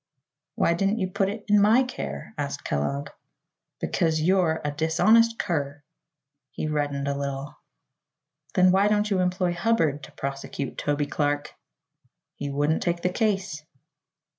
"Why 0.55 0.73
didn't 0.73 0.97
you 0.97 1.11
put 1.11 1.29
it 1.29 1.45
in 1.47 1.61
my 1.61 1.83
care?" 1.83 2.33
asked 2.35 2.63
Kellogg. 2.63 3.09
"Because 3.79 4.19
you're 4.19 4.59
a 4.65 4.71
dishonest 4.71 5.37
cur." 5.37 5.83
He 6.49 6.67
reddened 6.67 7.07
a 7.07 7.15
little. 7.15 7.59
"Then 8.55 8.71
why 8.71 8.87
don't 8.87 9.11
you 9.11 9.19
employ 9.19 9.53
Hubbard 9.53 10.01
to 10.01 10.11
prosecute 10.13 10.75
Toby 10.79 11.05
Clark?" 11.05 11.53
"He 12.33 12.49
wouldn't 12.49 12.81
take 12.81 13.03
the 13.03 13.09
case." 13.09 13.63